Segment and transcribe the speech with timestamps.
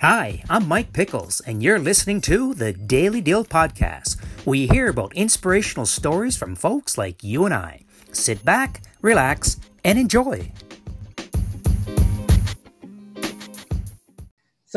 [0.00, 4.16] Hi, I'm Mike Pickles, and you're listening to the Daily Deal Podcast.
[4.46, 7.84] We hear about inspirational stories from folks like you and I.
[8.12, 10.50] Sit back, relax, and enjoy.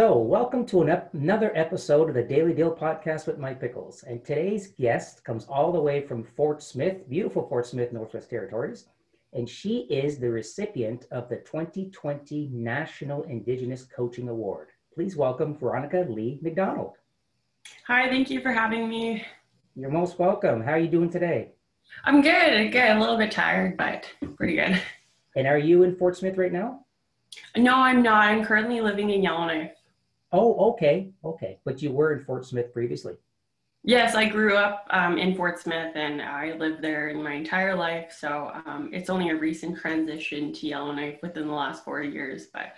[0.01, 4.01] So, welcome to an ep- another episode of the Daily Deal Podcast with Mike Pickles.
[4.01, 8.87] And today's guest comes all the way from Fort Smith, beautiful Fort Smith, Northwest Territories.
[9.33, 14.69] And she is the recipient of the 2020 National Indigenous Coaching Award.
[14.91, 16.95] Please welcome Veronica Leigh McDonald.
[17.85, 19.23] Hi, thank you for having me.
[19.75, 20.63] You're most welcome.
[20.63, 21.51] How are you doing today?
[22.05, 22.89] I'm good, good.
[22.89, 24.81] A little bit tired, but pretty good.
[25.35, 26.85] And are you in Fort Smith right now?
[27.55, 28.23] No, I'm not.
[28.23, 29.73] I'm currently living in Yellowknife.
[30.31, 31.59] Oh, okay, okay.
[31.65, 33.13] But you were in Fort Smith previously.
[33.83, 37.75] Yes, I grew up um, in Fort Smith and I lived there in my entire
[37.75, 38.15] life.
[38.17, 42.47] So um, it's only a recent transition to Yellowknife within the last four years.
[42.53, 42.75] But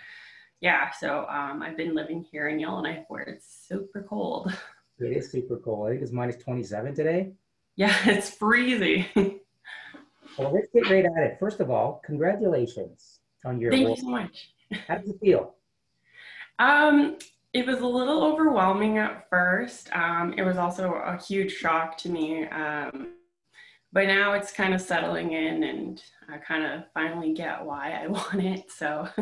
[0.62, 4.58] yeah, so um, I've been living here in Yellowknife where it's super cold.
[5.00, 5.88] It is super cold.
[5.88, 7.34] I think it's minus 27 today.
[7.76, 9.06] Yeah, it's freezing.
[10.38, 11.38] well, let's get right at it.
[11.40, 13.98] First of all, congratulations on your Thank award.
[13.98, 14.54] you so much.
[14.88, 15.56] How does it feel?
[16.60, 17.18] Um,
[17.54, 19.90] it was a little overwhelming at first.
[19.96, 22.46] Um, it was also a huge shock to me.
[22.48, 23.14] Um,
[23.92, 28.08] but now it's kind of settling in and I kind of finally get why I
[28.18, 28.72] want it.
[28.72, 29.08] So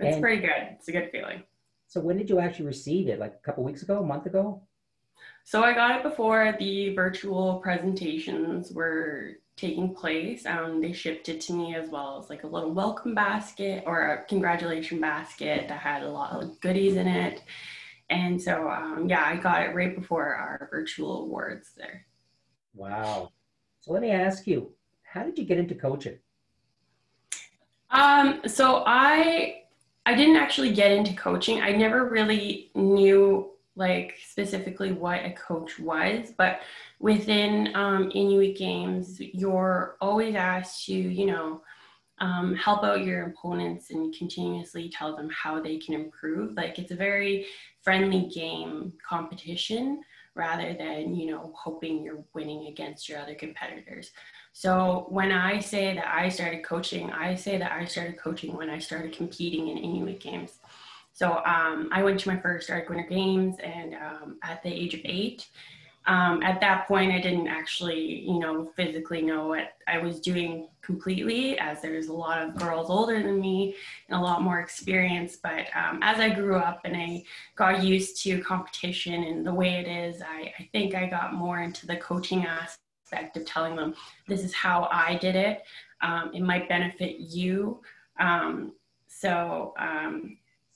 [0.00, 0.68] It's And- pretty good.
[0.76, 1.42] It's a good feeling.
[1.88, 3.18] So when did you actually receive it?
[3.18, 4.62] Like a couple weeks ago, a month ago?
[5.44, 10.46] So I got it before the virtual presentations were taking place.
[10.46, 14.02] Um, they shipped it to me as well as like a little welcome basket or
[14.02, 17.42] a congratulation basket that had a lot of goodies in it.
[18.10, 22.06] And so, um, yeah, I got it right before our virtual awards there.
[22.74, 23.32] Wow.
[23.80, 26.18] So let me ask you, how did you get into coaching?
[27.90, 29.62] Um, so I
[30.06, 31.60] I didn't actually get into coaching.
[31.60, 36.60] I never really knew like specifically what a coach was, but
[36.98, 41.62] within um, Inuit games, you're always asked to, you know,
[42.20, 46.56] um, help out your opponents and continuously tell them how they can improve.
[46.56, 47.46] Like it's a very
[47.80, 50.02] friendly game competition
[50.34, 54.10] rather than, you know, hoping you're winning against your other competitors.
[54.52, 58.70] So when I say that I started coaching, I say that I started coaching when
[58.70, 60.58] I started competing in Inuit games.
[61.18, 64.94] So um, I went to my first Arctic Winter Games, and um, at the age
[64.94, 65.48] of eight,
[66.06, 70.68] um, at that point, I didn't actually, you know, physically know what I was doing
[70.80, 73.74] completely, as there's a lot of girls older than me
[74.08, 75.34] and a lot more experience.
[75.42, 77.24] But um, as I grew up and I
[77.56, 81.62] got used to competition and the way it is, I, I think I got more
[81.62, 83.92] into the coaching aspect of telling them
[84.28, 85.64] this is how I did it.
[86.00, 87.80] Um, it might benefit you.
[88.20, 88.72] Um,
[89.08, 89.74] so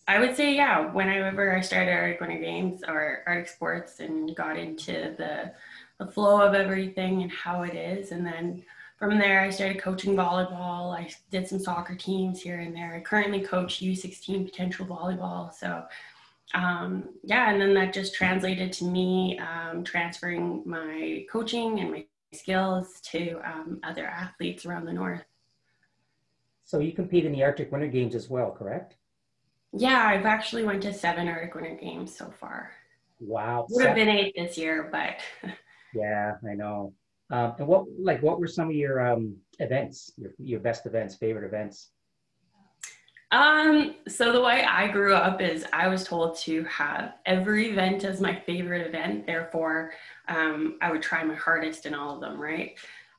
[0.08, 4.58] I would say, yeah, whenever I started Arctic Winter Games or Arctic Sports and got
[4.58, 5.52] into the,
[5.98, 8.10] the flow of everything and how it is.
[8.10, 8.64] And then
[8.98, 10.96] from there, I started coaching volleyball.
[10.96, 12.94] I did some soccer teams here and there.
[12.94, 15.54] I currently coach U16 potential volleyball.
[15.54, 15.84] So,
[16.54, 22.04] um, yeah, and then that just translated to me um, transferring my coaching and my
[22.32, 25.24] skills to um, other athletes around the north.
[26.64, 28.96] So you compete in the Arctic Winter Games as well, correct?
[29.72, 32.72] Yeah, I've actually went to seven Arctic Winter Games so far.
[33.20, 33.66] Wow.
[33.70, 35.16] Would have been eight this year, but
[35.94, 36.94] Yeah, I know.
[37.30, 41.14] Um, and what, like, what were some of your um, events, your, your best events,
[41.14, 41.90] favorite events?
[43.30, 48.04] um, so the way I grew up is I was told to have every event
[48.04, 49.26] as my favorite event.
[49.26, 49.92] Therefore,
[50.28, 52.74] um, I would try my hardest in all of them, right?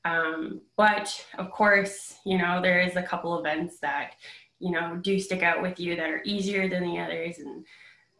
[0.05, 4.15] Um, but of course, you know, there is a couple events that
[4.63, 7.65] you know do stick out with you that are easier than the others, and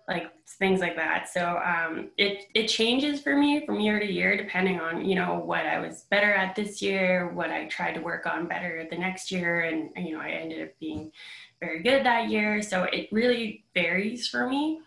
[0.08, 1.30] like things like that.
[1.30, 5.36] So um, it it changes for me from year to year depending on you know
[5.36, 8.98] what I was better at this year, what I tried to work on better the
[8.98, 11.12] next year, and you know I ended up being
[11.60, 12.62] very good that year.
[12.62, 14.82] So it really varies for me.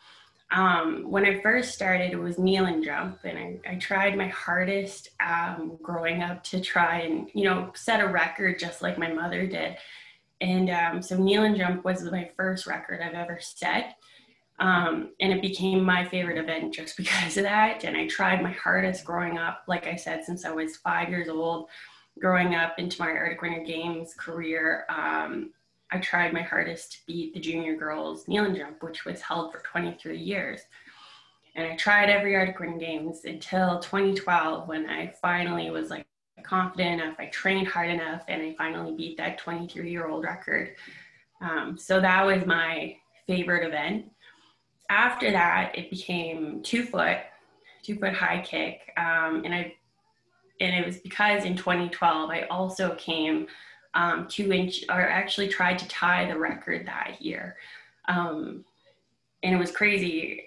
[0.52, 4.28] Um, when I first started, it was kneel and jump, and I, I tried my
[4.28, 9.12] hardest um, growing up to try and you know set a record just like my
[9.12, 9.76] mother did.
[10.40, 13.96] And um, so kneel and jump was my first record I've ever set.
[14.58, 17.84] Um, and it became my favorite event just because of that.
[17.84, 21.28] And I tried my hardest growing up, like I said, since I was five years
[21.28, 21.68] old,
[22.18, 24.86] growing up into my Arctic Winter Games career.
[24.88, 25.52] Um,
[25.90, 29.60] I tried my hardest to beat the junior girls kneeling jump, which was held for
[29.60, 30.62] 23 years.
[31.54, 36.06] And I tried every Arctic Winter Games until 2012 when I finally was like
[36.46, 40.76] confident enough, I trained hard enough, and I finally beat that 23 year old record.
[41.40, 42.96] Um, so that was my
[43.26, 44.10] favorite event.
[44.88, 47.18] After that, it became two foot,
[47.82, 48.92] two foot high kick.
[48.96, 49.74] Um, and I,
[50.60, 53.46] and it was because in 2012, I also came
[53.94, 57.56] um, two inch, or actually tried to tie the record that year.
[58.08, 58.64] Um,
[59.42, 60.42] and it was crazy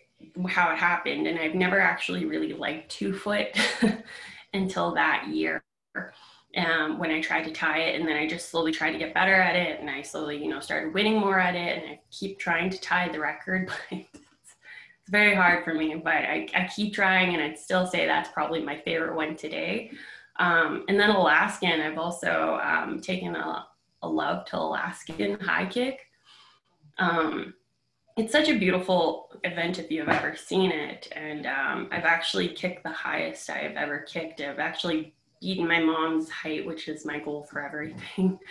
[0.48, 1.28] how it happened.
[1.28, 3.48] And I've never actually really liked two foot
[4.54, 5.62] until that year.
[6.57, 9.13] Um, when I tried to tie it, and then I just slowly tried to get
[9.13, 12.00] better at it, and I slowly, you know, started winning more at it, and I
[12.12, 15.95] keep trying to tie the record, but it's, it's very hard for me.
[16.03, 19.91] But I, I keep trying, and I'd still say that's probably my favorite one today.
[20.39, 23.68] Um, and then Alaskan, I've also um, taken a,
[24.01, 26.00] a, love to Alaskan high kick.
[26.97, 27.53] Um,
[28.18, 31.09] it's such a beautiful event if you've ever seen it.
[31.13, 34.39] And um, I've actually kicked the highest I've ever kicked.
[34.41, 38.39] I've actually beaten my mom's height, which is my goal for everything.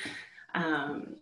[0.55, 1.17] Um,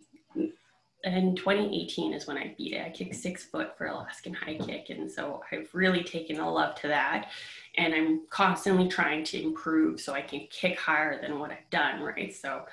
[1.03, 2.83] and 2018 is when I beat it.
[2.83, 4.89] I kicked six foot for Alaskan high kick.
[4.89, 7.29] And so I've really taken a love to that
[7.77, 12.01] and I'm constantly trying to improve so I can kick higher than what I've done,
[12.01, 12.35] right?
[12.35, 12.63] So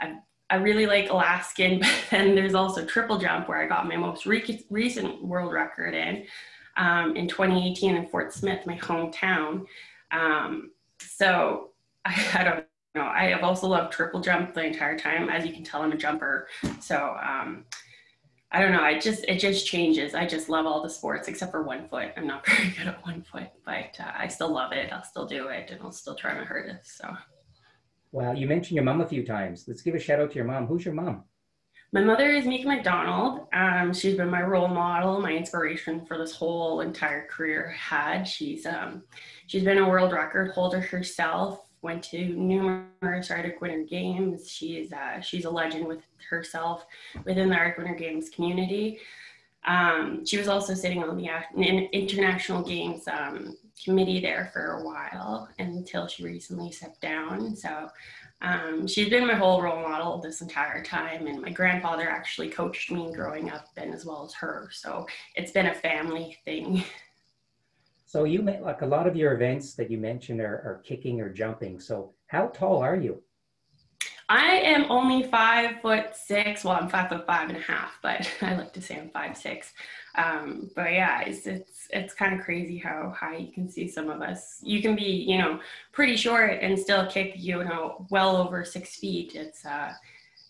[0.00, 0.16] I,
[0.48, 4.26] I really like Alaskan, but then there's also triple jump where I got my most
[4.26, 6.24] re- recent world record in
[6.76, 9.66] um, in 2018 in Fort Smith, my hometown.
[10.10, 11.71] Um, so
[12.04, 13.02] I, I, don't know.
[13.02, 15.28] I have also loved triple jump the entire time.
[15.28, 16.48] As you can tell, I'm a jumper.
[16.80, 17.64] So um,
[18.50, 18.82] I don't know.
[18.82, 20.14] I just it just changes.
[20.14, 22.12] I just love all the sports except for one foot.
[22.16, 24.92] I'm not very good at one foot, but uh, I still love it.
[24.92, 26.98] I'll still do it, and I'll still try my hardest.
[26.98, 27.16] So.
[28.12, 29.64] Wow, you mentioned your mom a few times.
[29.66, 30.66] Let's give a shout out to your mom.
[30.66, 31.24] Who's your mom?
[31.94, 33.48] My mother is Meika McDonald.
[33.54, 37.68] Um, she's been my role model, my inspiration for this whole entire career.
[37.68, 39.02] had she's um,
[39.46, 44.48] she's been a world record holder herself went to numerous Arctic Winter Games.
[44.48, 46.86] She's uh, she's a legend with herself
[47.24, 48.98] within the Arctic Winter Games community.
[49.64, 51.28] Um, she was also sitting on the
[51.92, 57.54] international games um, committee there for a while until she recently stepped down.
[57.54, 57.88] So
[58.40, 62.90] um, she's been my whole role model this entire time, and my grandfather actually coached
[62.90, 64.68] me growing up, and as well as her.
[64.72, 65.06] So
[65.36, 66.84] it's been a family thing.
[68.12, 71.22] So you may, like a lot of your events that you mentioned are, are kicking
[71.22, 71.80] or jumping.
[71.80, 73.22] So how tall are you?
[74.28, 76.62] I am only five foot six.
[76.62, 79.34] Well, I'm five foot five and a half, but I like to say I'm five
[79.34, 79.72] six.
[80.16, 84.10] Um, but yeah, it's it's it's kind of crazy how high you can see some
[84.10, 84.60] of us.
[84.62, 85.58] You can be, you know,
[85.92, 89.34] pretty short and still kick, you know, well over six feet.
[89.34, 89.90] It's uh,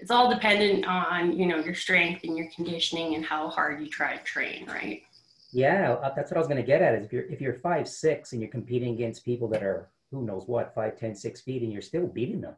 [0.00, 3.86] it's all dependent on you know your strength and your conditioning and how hard you
[3.86, 5.04] try to train, right?
[5.52, 6.94] Yeah, uh, that's what I was going to get at.
[6.94, 10.24] Is if you're if you're five six and you're competing against people that are who
[10.24, 12.54] knows what five ten six feet and you're still beating them.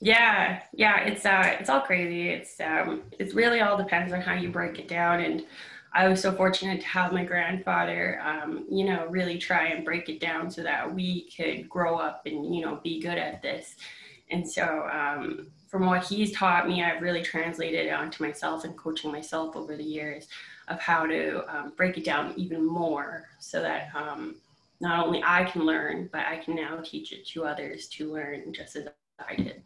[0.00, 2.28] Yeah, yeah, it's uh, it's all crazy.
[2.28, 5.20] It's um, it really all depends on how you break it down.
[5.20, 5.46] And
[5.94, 10.10] I was so fortunate to have my grandfather, um, you know, really try and break
[10.10, 13.74] it down so that we could grow up and you know be good at this.
[14.30, 18.76] And so, um, from what he's taught me, I've really translated it onto myself and
[18.76, 20.28] coaching myself over the years
[20.68, 24.36] of how to um, break it down even more so that um,
[24.80, 28.52] not only I can learn, but I can now teach it to others to learn
[28.52, 29.62] just as I did.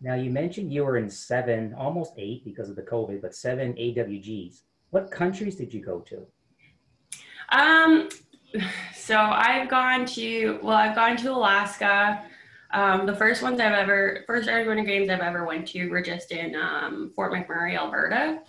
[0.00, 3.72] Now, you mentioned you were in seven, almost eight because of the COVID, but seven
[3.74, 4.62] AWGs.
[4.90, 6.26] What countries did you go to?
[7.50, 8.08] Um,
[8.94, 12.22] so I've gone to, well, I've gone to Alaska.
[12.72, 16.30] Um, the first ones I've ever, first Winter Games I've ever went to were just
[16.32, 18.40] in um, Fort McMurray, Alberta.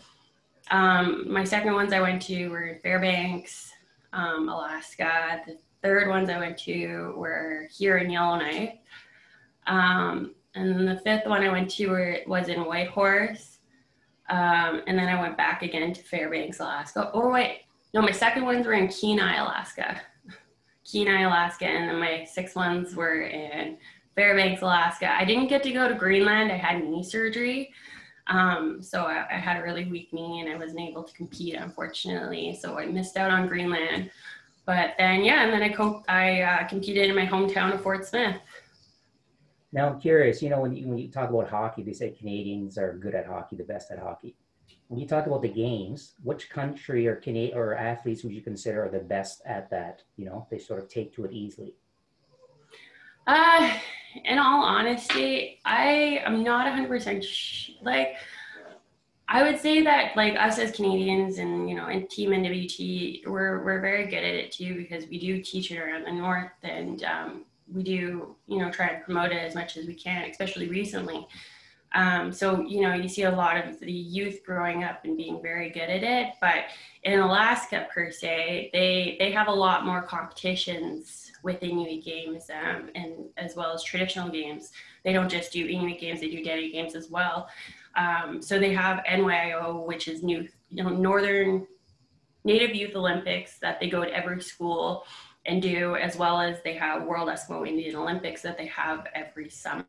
[0.71, 3.71] Um, my second ones I went to were in Fairbanks,
[4.13, 5.41] um, Alaska.
[5.45, 8.75] The third ones I went to were here in Yellowknife.
[9.67, 13.57] Um, and then the fifth one I went to were, was in Whitehorse.
[14.29, 17.09] Um, and then I went back again to Fairbanks, Alaska.
[17.13, 17.61] Or wait,
[17.93, 20.01] no, my second ones were in Kenai, Alaska.
[20.91, 21.65] Kenai, Alaska.
[21.65, 23.77] And then my ones were in
[24.15, 25.11] Fairbanks, Alaska.
[25.11, 26.51] I didn't get to go to Greenland.
[26.51, 27.73] I had knee surgery.
[28.29, 31.55] Um, so I, I, had a really weak knee and I wasn't able to compete,
[31.55, 32.55] unfortunately.
[32.62, 34.12] So I missed out on Greenland.
[34.65, 38.05] But then, yeah, and then I, co- I uh, competed in my hometown of Fort
[38.05, 38.39] Smith.
[39.71, 42.77] Now I'm curious, you know, when you, when you talk about hockey, they say Canadians
[42.77, 44.36] are good at hockey, the best at hockey.
[44.89, 48.86] When you talk about the games, which country or Canadian or athletes would you consider
[48.86, 50.03] are the best at that?
[50.17, 51.74] You know, they sort of take to it easily.
[53.29, 53.71] Uh,
[54.25, 58.15] in all honesty, I am not 100% sh- like
[59.27, 63.63] I would say that like us as Canadians and you know and Team NWT, we're
[63.63, 67.03] we're very good at it too because we do teach it around the north and
[67.03, 70.67] um, we do you know try and promote it as much as we can, especially
[70.67, 71.27] recently.
[71.93, 75.39] Um, so you know you see a lot of the youth growing up and being
[75.39, 76.63] very good at it, but
[77.03, 82.89] in Alaska per se, they they have a lot more competitions with Inuit games um,
[82.96, 84.72] and as well as traditional games.
[85.03, 87.48] They don't just do Inuit games; they do Dene games as well.
[87.96, 91.67] Um, so they have NYIO, which is new, you know, Northern
[92.43, 95.05] Native Youth Olympics that they go to every school
[95.46, 99.50] and do, as well as they have World Eskimo Indian Olympics that they have every
[99.50, 99.86] summer,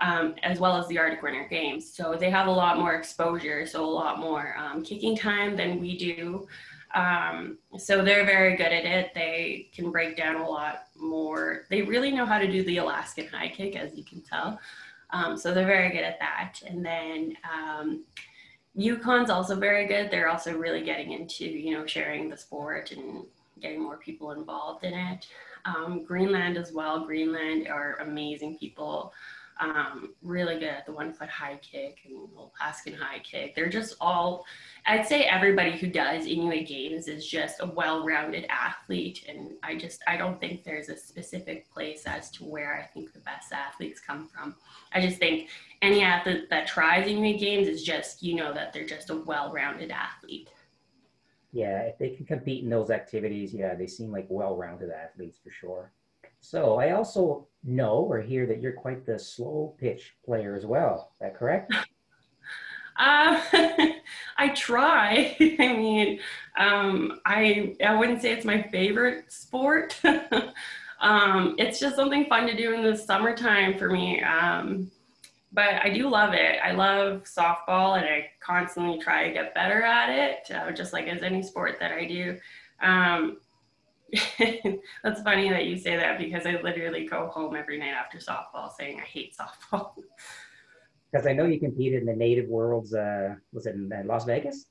[0.00, 1.92] um, as well as the Arctic Winter Games.
[1.92, 5.80] So they have a lot more exposure, so a lot more um, kicking time than
[5.80, 6.46] we do.
[6.94, 9.12] Um, so they're very good at it.
[9.14, 11.64] They can break down a lot more.
[11.68, 14.60] They really know how to do the Alaskan high kick, as you can tell.
[15.10, 16.60] Um, so they're very good at that.
[16.66, 18.04] And then um,
[18.76, 20.10] Yukon's also very good.
[20.10, 23.24] They're also really getting into, you know, sharing the sport and
[23.60, 25.26] getting more people involved in it.
[25.64, 27.04] Um, Greenland as well.
[27.04, 29.12] Greenland are amazing people
[29.60, 33.54] um, really good at the one foot high kick and Alaskan high kick.
[33.54, 34.44] They're just all,
[34.86, 39.24] I'd say everybody who does Inuit Games is just a well rounded athlete.
[39.28, 43.12] And I just, I don't think there's a specific place as to where I think
[43.12, 44.56] the best athletes come from.
[44.92, 45.48] I just think
[45.82, 49.52] any athlete that tries Inuit Games is just, you know, that they're just a well
[49.52, 50.50] rounded athlete.
[51.52, 55.38] Yeah, if they can compete in those activities, yeah, they seem like well rounded athletes
[55.42, 55.92] for sure.
[56.44, 61.10] So I also know or hear that you're quite the slow pitch player as well.
[61.14, 61.72] Is that correct?
[62.98, 63.40] Uh,
[64.36, 65.36] I try.
[65.40, 66.20] I mean,
[66.58, 69.98] um, I I wouldn't say it's my favorite sport.
[71.00, 74.22] um, it's just something fun to do in the summertime for me.
[74.22, 74.90] Um,
[75.50, 76.58] but I do love it.
[76.62, 81.06] I love softball, and I constantly try to get better at it, uh, just like
[81.06, 82.38] as any sport that I do.
[85.02, 88.70] That's funny that you say that because I literally go home every night after softball
[88.78, 89.92] saying I hate softball.
[91.12, 92.92] Because I know you competed in the Native Worlds.
[92.92, 94.66] Uh, was it in Las Vegas?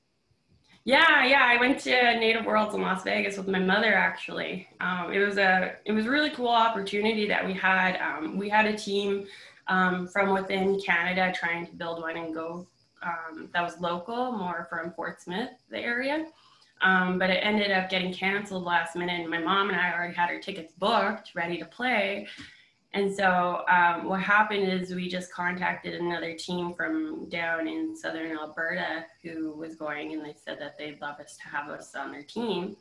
[0.84, 1.42] Yeah, yeah.
[1.42, 3.94] I went to Native Worlds in Las Vegas with my mother.
[3.94, 7.96] Actually, um, it was a it was a really cool opportunity that we had.
[7.96, 9.26] Um, we had a team
[9.68, 12.66] um, from within Canada trying to build one and go
[13.02, 16.26] um, that was local, more from Fort Smith, the area.
[16.84, 19.20] Um, but it ended up getting canceled last minute.
[19.20, 22.28] And my mom and I already had our tickets booked, ready to play.
[22.92, 28.38] And so um, what happened is we just contacted another team from down in southern
[28.38, 32.12] Alberta who was going, and they said that they'd love us to have us on
[32.12, 32.76] their team.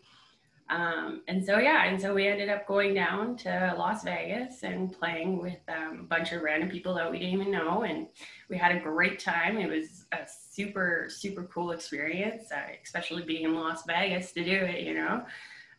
[0.73, 4.91] Um, and so yeah, and so we ended up going down to Las Vegas and
[4.91, 8.07] playing with um, a bunch of random people that we didn't even know, and
[8.49, 9.59] we had a great time.
[9.59, 14.51] It was a super super cool experience, uh, especially being in Las Vegas to do
[14.51, 15.23] it, you know.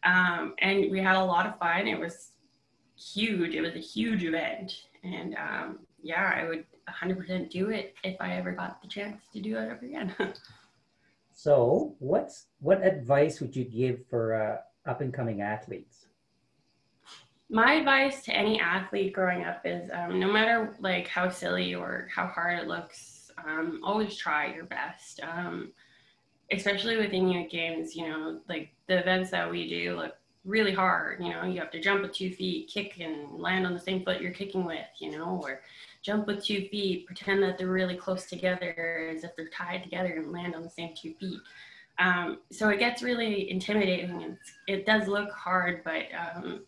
[0.04, 1.88] Um, and we had a lot of fun.
[1.88, 2.30] It was
[2.96, 3.56] huge.
[3.56, 8.36] It was a huge event, and um, yeah, I would 100% do it if I
[8.36, 10.14] ever got the chance to do it ever again.
[11.32, 16.06] so, what's what advice would you give for uh, up and coming athletes?
[17.50, 22.08] My advice to any athlete growing up is um, no matter like how silly or
[22.14, 25.20] how hard it looks, um, always try your best.
[25.22, 25.72] Um,
[26.52, 30.14] especially with Inuit games, you know, like the events that we do look
[30.44, 31.22] really hard.
[31.22, 34.04] You know, you have to jump with two feet, kick and land on the same
[34.04, 35.62] foot you're kicking with, you know, or
[36.02, 40.14] jump with two feet, pretend that they're really close together as if they're tied together
[40.16, 41.40] and land on the same two feet.
[41.98, 44.36] Um, so it gets really intimidating
[44.66, 46.64] it does look hard, but um,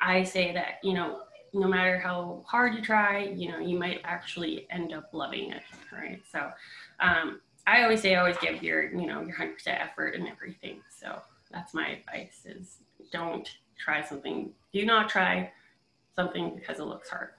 [0.00, 1.22] I say that, you know,
[1.52, 5.62] no matter how hard you try, you know, you might actually end up loving it,
[5.92, 6.22] right?
[6.30, 6.50] So
[7.00, 10.80] um, I always say, always give your, you know, your 100% effort and everything.
[10.88, 11.20] So
[11.50, 12.78] that's my advice is
[13.10, 15.50] don't try something, do not try
[16.14, 17.30] something because it looks hard.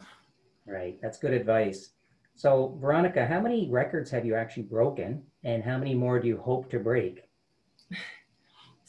[0.65, 1.91] Right, that's good advice.
[2.35, 6.37] So Veronica, how many records have you actually broken and how many more do you
[6.37, 7.23] hope to break?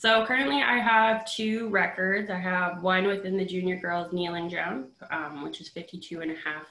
[0.02, 2.28] So currently I have two records.
[2.28, 6.35] I have one within the junior girls kneeling jump, um, which is 52 and a
[6.35, 6.66] half,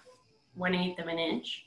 [0.53, 1.63] one eighth of an inch.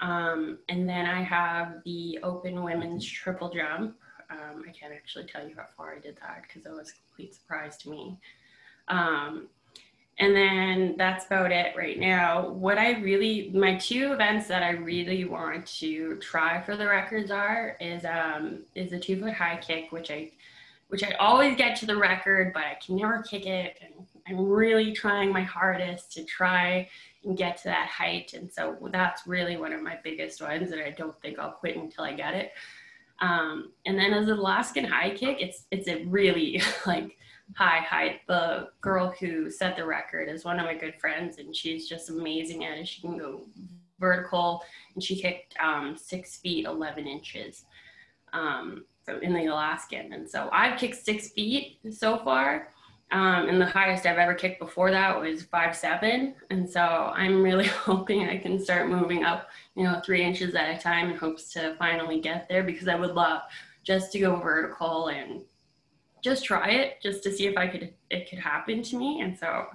[0.00, 3.98] Um, and then I have the open women's triple jump.
[4.30, 6.94] Um, I can't actually tell you how far I did that because it was a
[7.06, 8.16] complete surprise to me.
[8.88, 9.48] Um,
[10.20, 12.48] and then that's about it right now.
[12.48, 17.30] What I really, my two events that I really want to try for the records
[17.30, 20.32] are is um, is a two foot high kick, which I
[20.88, 23.78] which I always get to the record, but I can never kick it.
[23.80, 26.88] And I'm really trying my hardest to try
[27.24, 28.32] and get to that height.
[28.32, 31.76] And so that's really one of my biggest ones that I don't think I'll quit
[31.76, 32.52] until I get it.
[33.20, 37.16] Um, and then as an Alaskan high kick, it's it's a really like
[37.54, 38.20] high height.
[38.26, 42.10] The girl who set the record is one of my good friends, and she's just
[42.10, 42.88] amazing at it.
[42.88, 43.46] She can go
[43.98, 44.62] vertical,
[44.94, 47.64] and she kicked um, six feet eleven inches
[48.32, 48.84] um,
[49.22, 50.12] in the Alaskan.
[50.12, 52.68] And so I've kicked six feet so far.
[53.10, 57.42] Um, and the highest I've ever kicked before that was five seven, and so I'm
[57.42, 61.16] really hoping I can start moving up, you know, three inches at a time in
[61.16, 63.40] hopes to finally get there because I would love
[63.82, 65.40] just to go vertical and
[66.22, 69.20] just try it just to see if I could it could happen to me.
[69.20, 69.66] And so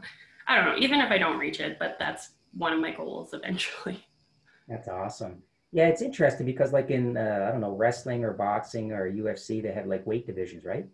[0.48, 3.34] I don't know, even if I don't reach it, but that's one of my goals
[3.34, 4.06] eventually.
[4.68, 5.44] That's awesome.
[5.74, 9.62] Yeah, it's interesting because like in uh, I don't know wrestling or boxing or UFC,
[9.62, 10.88] they have like weight divisions, right?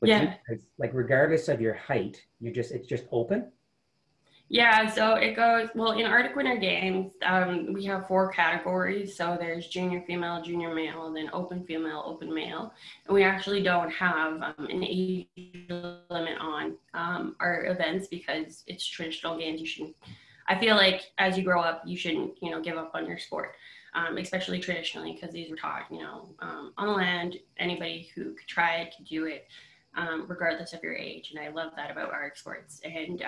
[0.00, 0.34] But yeah.
[0.48, 3.50] You, like regardless of your height, you just it's just open.
[4.50, 7.12] Yeah, so it goes well in Arctic Winter Games.
[7.22, 9.14] Um, we have four categories.
[9.14, 12.72] So there's junior female, junior male, then open female, open male,
[13.06, 15.26] and we actually don't have um, an age
[16.08, 19.60] limit on um, our events because it's traditional games.
[19.60, 19.96] You shouldn't.
[20.48, 23.18] I feel like as you grow up, you shouldn't you know give up on your
[23.18, 23.52] sport,
[23.92, 27.36] um, especially traditionally because these were taught you know um, on the land.
[27.58, 29.46] Anybody who could try it could do it
[29.94, 31.32] um, regardless of your age.
[31.32, 32.80] And I love that about Arctic sports.
[32.82, 33.22] And,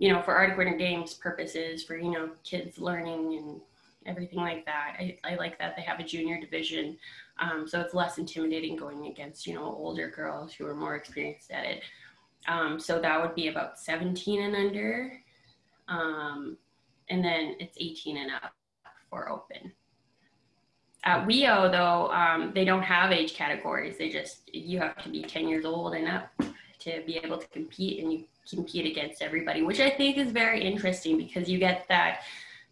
[0.00, 3.60] you know, for Arctic Winter Games purposes, for, you know, kids learning and
[4.06, 6.96] everything like that, I, I like that they have a junior division.
[7.38, 11.50] Um, so it's less intimidating going against, you know, older girls who are more experienced
[11.50, 11.82] at it.
[12.48, 15.20] Um, so that would be about 17 and under.
[15.86, 16.56] Um,
[17.10, 18.54] and then it's 18 and up
[19.10, 19.70] for open.
[21.04, 23.98] At WEIO, though, um, they don't have age categories.
[23.98, 26.30] They just, you have to be 10 years old and up
[26.80, 30.64] to be able to compete, and you compete against everybody, which I think is very
[30.64, 32.20] interesting because you get that,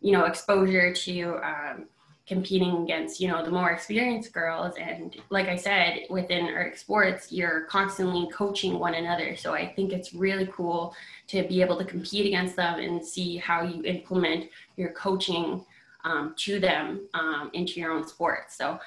[0.01, 1.87] you know, exposure to um,
[2.27, 4.75] competing against, you know, the more experienced girls.
[4.79, 9.35] And like I said, within Arctic sports, you're constantly coaching one another.
[9.35, 10.95] So I think it's really cool
[11.29, 15.65] to be able to compete against them and see how you implement your coaching
[16.05, 18.53] um, to them um, into your own sport.
[18.53, 18.79] So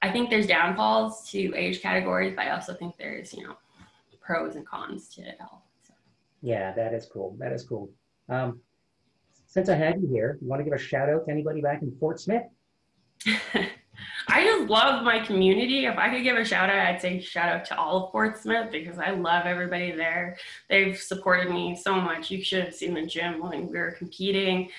[0.00, 3.56] I think there's downfalls to age categories, but I also think there's, you know,
[4.20, 5.67] pros and cons to it all.
[6.42, 7.36] Yeah, that is cool.
[7.38, 7.90] That is cool.
[8.28, 8.60] Um,
[9.46, 11.82] since I had you here, you want to give a shout out to anybody back
[11.82, 12.42] in Fort Smith?
[14.28, 15.86] I just love my community.
[15.86, 18.38] If I could give a shout out, I'd say shout out to all of Fort
[18.38, 20.36] Smith because I love everybody there.
[20.68, 22.30] They've supported me so much.
[22.30, 24.70] You should have seen the gym when we were competing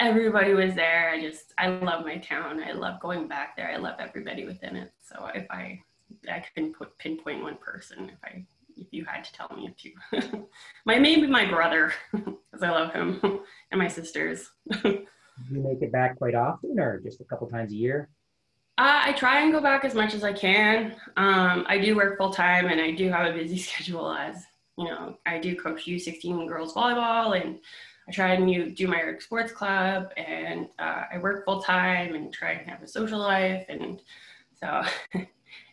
[0.00, 1.10] everybody was there.
[1.10, 2.62] I just I love my town.
[2.62, 3.70] I love going back there.
[3.70, 4.92] I love everybody within it.
[5.00, 5.82] So if I
[6.30, 8.44] I can put pinpoint one person if I
[8.78, 10.48] if you had to tell me a few.
[10.84, 13.20] my maybe my brother because I love him
[13.70, 14.50] and my sisters.
[14.84, 15.06] you
[15.50, 18.08] make it back quite often or just a couple times a year?
[18.78, 20.94] Uh, I try and go back as much as I can.
[21.16, 24.44] Um, I do work full time and I do have a busy schedule as
[24.76, 27.58] you know I do coach U16 girls volleyball and
[28.08, 32.52] I try and do my sports club and uh, I work full time and try
[32.52, 33.66] and have a social life.
[33.68, 34.00] And
[34.54, 34.82] so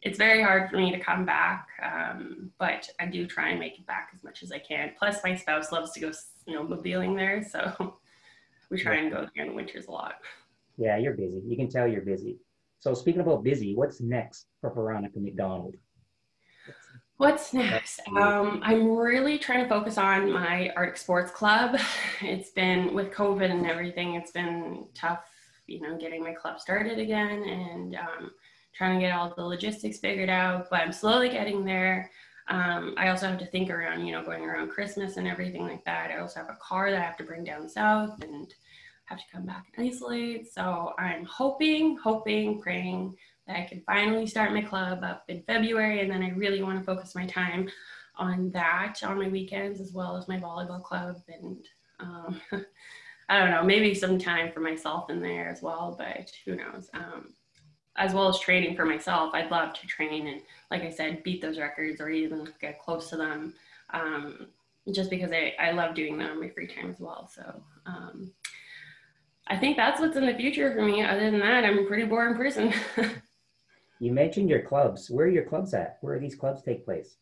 [0.05, 3.79] it's very hard for me to come back, um, but I do try and make
[3.79, 4.91] it back as much as I can.
[4.97, 6.11] Plus, my spouse loves to go
[6.47, 7.43] snowmobiling there.
[7.43, 7.95] So
[8.69, 10.15] we try and go there in the winters a lot.
[10.77, 11.41] Yeah, you're busy.
[11.43, 12.37] You can tell you're busy.
[12.79, 15.73] So speaking about busy, what's next for Veronica McDonald?
[17.17, 18.01] What's next?
[18.15, 21.79] Um, I'm really trying to focus on my Arctic Sports Club.
[22.21, 25.23] It's been with COVID and everything, it's been tough,
[25.67, 28.31] you know, getting my club started again and um,
[28.75, 32.11] trying to get all the logistics figured out, but I'm slowly getting there.
[32.47, 35.83] Um, I also have to think around, you know, going around Christmas and everything like
[35.85, 36.11] that.
[36.11, 38.53] I also have a car that I have to bring down south and
[39.05, 40.51] have to come back and isolate.
[40.53, 43.15] So I'm hoping, hoping, praying
[43.47, 46.01] that I can finally start my club up in February.
[46.01, 47.69] And then I really want to focus my time
[48.17, 51.17] on that on my weekends as well as my volleyball club.
[51.27, 51.65] And
[51.99, 52.41] um,
[53.29, 56.89] I don't know, maybe some time for myself in there as well, but who knows.
[56.93, 57.33] Um,
[57.97, 61.41] as well as training for myself, I'd love to train and, like I said, beat
[61.41, 63.53] those records or even get close to them.
[63.91, 64.47] Um,
[64.91, 67.29] just because I, I love doing that on my free time as well.
[67.33, 68.31] So um,
[69.47, 71.03] I think that's what's in the future for me.
[71.03, 72.73] Other than that, I'm a pretty boring person.
[73.99, 75.09] You mentioned your clubs.
[75.09, 75.97] Where are your clubs at?
[76.01, 77.15] Where do these clubs take place?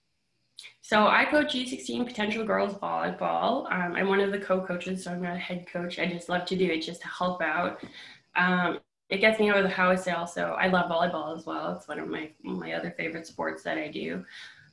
[0.81, 3.71] So I coach U16 Potential Girls Volleyball.
[3.71, 5.99] Um, I'm one of the co-coaches, so I'm not a head coach.
[5.99, 7.83] I just love to do it just to help out.
[8.35, 10.07] Um, it gets me out of the house.
[10.07, 11.75] I also, I love volleyball as well.
[11.75, 14.25] It's one of my my other favorite sports that I do.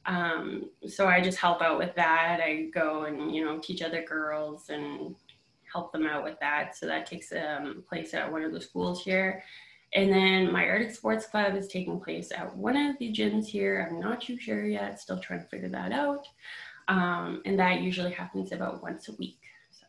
[0.07, 2.41] Um, so I just help out with that.
[2.43, 5.15] I go and you know teach other girls and
[5.71, 6.77] help them out with that.
[6.77, 9.43] So that takes um, place at one of the schools here.
[9.93, 13.89] And then my Arctic Sports Club is taking place at one of the gyms here.
[13.91, 16.27] I'm not too sure yet, still trying to figure that out.
[16.89, 19.41] Um, and that usually happens about once a week.
[19.71, 19.87] So.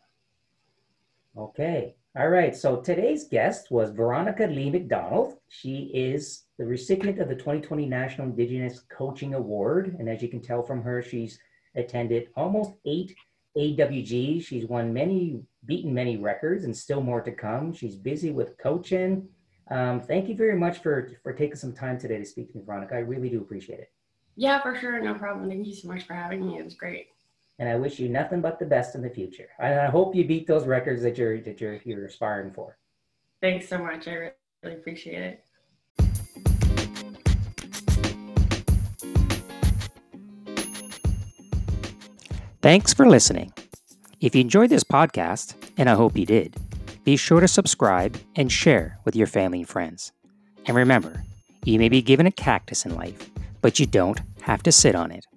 [1.37, 1.95] Okay.
[2.17, 2.55] All right.
[2.55, 5.37] So today's guest was Veronica Leigh McDonald.
[5.47, 9.95] She is the recipient of the 2020 National Indigenous Coaching Award.
[9.97, 11.39] And as you can tell from her, she's
[11.75, 13.15] attended almost eight
[13.57, 14.45] AWGs.
[14.45, 17.73] She's won many, beaten many records, and still more to come.
[17.73, 19.29] She's busy with coaching
[19.71, 22.63] um, thank you very much for, for taking some time today to speak to me,
[22.65, 22.95] Veronica.
[22.95, 23.91] I really do appreciate it.
[24.35, 25.01] Yeah, for sure.
[25.01, 25.49] No problem.
[25.49, 26.57] Thank you so much for having me.
[26.57, 27.07] It was great.
[27.61, 29.49] And I wish you nothing but the best in the future.
[29.59, 32.79] And I hope you beat those records that you're that you're you're aspiring for.
[33.39, 34.07] Thanks so much.
[34.07, 34.31] I
[34.63, 35.45] really appreciate it.
[42.63, 43.53] Thanks for listening.
[44.19, 46.55] If you enjoyed this podcast, and I hope you did,
[47.03, 50.11] be sure to subscribe and share with your family and friends.
[50.65, 51.23] And remember,
[51.63, 53.29] you may be given a cactus in life,
[53.61, 55.27] but you don't have to sit on it.